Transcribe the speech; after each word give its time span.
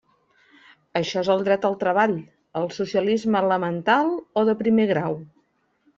Això 0.99 1.21
és 1.25 1.27
el 1.33 1.43
dret 1.49 1.67
al 1.69 1.77
treball, 1.83 2.15
el 2.61 2.65
socialisme 2.79 3.45
elemental 3.45 4.13
o 4.43 4.47
de 4.49 4.57
primer 4.63 4.87
grau. 4.95 5.21